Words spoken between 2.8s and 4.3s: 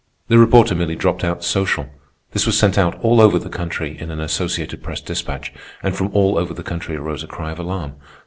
all over the country in an